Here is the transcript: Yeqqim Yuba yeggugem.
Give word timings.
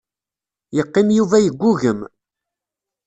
Yeqqim 0.75 1.07
Yuba 1.17 1.37
yeggugem. 1.41 1.99